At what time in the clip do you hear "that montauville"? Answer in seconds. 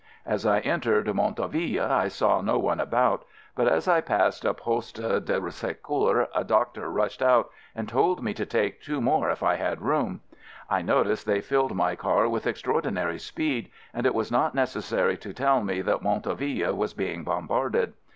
15.81-16.73